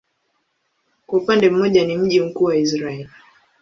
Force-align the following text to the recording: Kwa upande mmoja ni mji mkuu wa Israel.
Kwa 1.05 1.19
upande 1.19 1.49
mmoja 1.49 1.85
ni 1.85 1.97
mji 1.97 2.21
mkuu 2.21 2.43
wa 2.43 2.55
Israel. 2.57 3.09